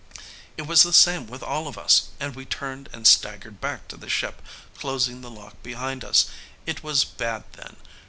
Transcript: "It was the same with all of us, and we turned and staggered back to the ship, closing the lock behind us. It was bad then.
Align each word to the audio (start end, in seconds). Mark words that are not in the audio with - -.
"It 0.57 0.63
was 0.63 0.81
the 0.81 0.93
same 0.93 1.27
with 1.27 1.43
all 1.43 1.67
of 1.67 1.77
us, 1.77 2.09
and 2.19 2.33
we 2.35 2.43
turned 2.43 2.89
and 2.91 3.05
staggered 3.05 3.61
back 3.61 3.87
to 3.89 3.97
the 3.97 4.09
ship, 4.09 4.41
closing 4.75 5.21
the 5.21 5.29
lock 5.29 5.61
behind 5.61 6.03
us. 6.03 6.25
It 6.65 6.81
was 6.81 7.05
bad 7.05 7.43
then. 7.53 7.75